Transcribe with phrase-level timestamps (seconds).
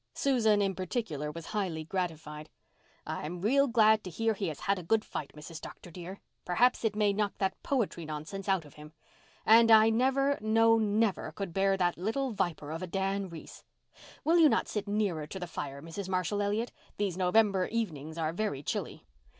[0.15, 2.49] Susan in particular was highly gratified.
[3.05, 5.61] "I am real glad to hear he has had a good fight, Mrs.
[5.61, 5.91] Dr.
[5.91, 6.19] dear.
[6.43, 8.93] Perhaps it may knock that poetry nonsense out of him.
[9.45, 13.63] And I never, no, never could bear that little viper of a Dan Reese.
[14.23, 16.09] Will you not sit nearer to the fire, Mrs.
[16.09, 16.71] Marshall Elliott?
[16.97, 19.05] These November evenings are very chilly."